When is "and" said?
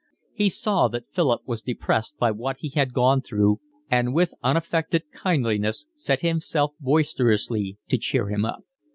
3.87-4.15